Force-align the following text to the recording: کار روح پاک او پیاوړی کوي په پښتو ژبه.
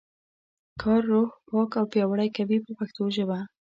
کار 0.81 1.01
روح 1.11 1.29
پاک 1.47 1.71
او 1.79 1.85
پیاوړی 1.91 2.29
کوي 2.37 2.57
په 2.65 2.71
پښتو 2.79 3.03
ژبه. 3.15 3.37